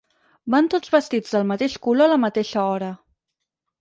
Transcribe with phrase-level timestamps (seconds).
[0.53, 2.89] Van tots vestits del mateix color a la mateixa hora.